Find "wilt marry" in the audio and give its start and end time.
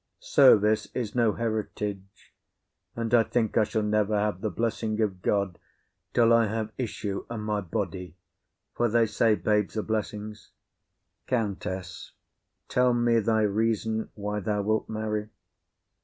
14.63-15.29